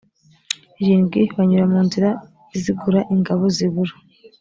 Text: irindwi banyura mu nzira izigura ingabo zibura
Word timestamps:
irindwi 0.81 1.19
banyura 1.35 1.65
mu 1.73 1.79
nzira 1.87 2.09
izigura 2.55 2.99
ingabo 3.13 3.43
zibura 3.55 3.93